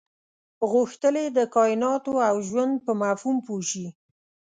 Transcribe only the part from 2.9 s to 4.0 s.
مفهوم پوه شي.